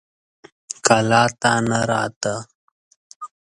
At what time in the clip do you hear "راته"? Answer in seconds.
1.89-2.35